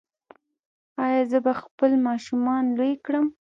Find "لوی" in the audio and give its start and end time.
2.77-2.93